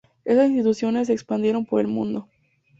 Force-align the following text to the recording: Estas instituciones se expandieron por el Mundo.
Estas 0.25 0.49
instituciones 0.49 1.05
se 1.05 1.13
expandieron 1.13 1.63
por 1.63 1.79
el 1.79 1.85
Mundo. 1.85 2.27